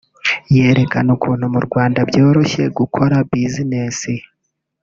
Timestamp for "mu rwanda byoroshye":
1.53-2.63